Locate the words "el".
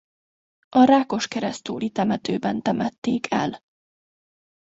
3.33-3.61